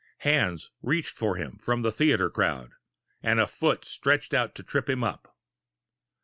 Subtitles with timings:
[0.21, 2.71] Hands reached for him from the theater crowd,
[3.21, 5.37] and a foot stretched out to trip him up.